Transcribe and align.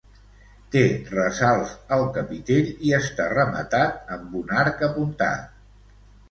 Té 0.75 0.79
ressalts 1.15 1.75
al 1.97 2.05
capitell 2.15 2.71
i 2.87 2.95
està 3.01 3.29
rematat 3.35 4.11
amb 4.17 4.35
un 4.41 4.57
arc 4.63 4.83
apuntat. 4.91 5.63